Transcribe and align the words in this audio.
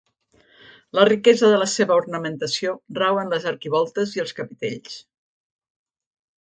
La 0.99 1.03
riquesa 1.09 1.51
de 1.51 1.59
la 1.63 1.67
seva 1.73 1.99
ornamentació 2.01 2.75
rau 3.01 3.21
en 3.25 3.31
les 3.37 3.47
arquivoltes 3.53 4.17
i 4.19 4.27
els 4.27 4.37
capitells. 4.43 5.01